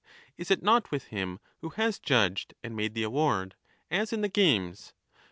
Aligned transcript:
Is 0.35 0.49
it 0.49 0.63
not 0.63 0.89
with 0.89 1.09
him 1.13 1.39
who 1.59 1.69
has 1.69 1.99
judged 1.99 2.55
and 2.63 2.75
made 2.75 2.95
the 2.95 3.03
award, 3.03 3.53
as 3.91 4.11
in 4.11 4.21
the 4.21 4.29
games? 4.29 4.95